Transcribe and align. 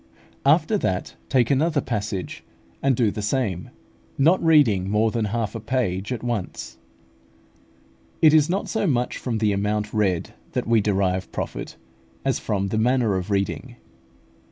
After 0.47 0.79
that, 0.79 1.13
take 1.29 1.51
another 1.51 1.79
passage, 1.79 2.43
and 2.81 2.95
do 2.95 3.11
the 3.11 3.21
same, 3.21 3.69
not 4.17 4.43
reading 4.43 4.89
more 4.89 5.11
than 5.11 5.25
half 5.25 5.53
a 5.53 5.59
page 5.59 6.11
at 6.11 6.23
once. 6.23 6.79
It 8.19 8.33
is 8.33 8.49
not 8.49 8.67
so 8.67 8.87
much 8.87 9.19
from 9.19 9.37
the 9.37 9.53
amount 9.53 9.93
read 9.93 10.33
that 10.53 10.65
we 10.65 10.81
derive 10.81 11.31
profit, 11.31 11.75
as 12.25 12.39
from 12.39 12.69
the 12.69 12.79
manner 12.79 13.13
of 13.15 13.29
reading. 13.29 13.75